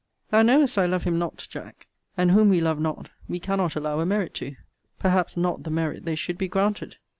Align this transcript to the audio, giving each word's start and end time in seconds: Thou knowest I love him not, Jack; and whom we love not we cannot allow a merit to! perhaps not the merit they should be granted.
Thou 0.31 0.41
knowest 0.41 0.79
I 0.79 0.87
love 0.87 1.03
him 1.03 1.19
not, 1.19 1.45
Jack; 1.47 1.85
and 2.17 2.31
whom 2.31 2.49
we 2.49 2.59
love 2.59 2.79
not 2.79 3.11
we 3.27 3.39
cannot 3.39 3.75
allow 3.75 3.99
a 3.99 4.05
merit 4.07 4.33
to! 4.33 4.55
perhaps 4.97 5.37
not 5.37 5.61
the 5.61 5.69
merit 5.69 6.05
they 6.05 6.15
should 6.15 6.39
be 6.39 6.47
granted. 6.47 6.95